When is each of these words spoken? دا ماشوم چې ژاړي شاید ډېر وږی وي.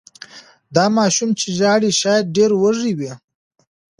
دا 0.75 0.85
ماشوم 0.97 1.29
چې 1.39 1.47
ژاړي 1.57 1.91
شاید 2.01 2.33
ډېر 2.35 2.51
وږی 2.61 2.93
وي. 2.99 3.11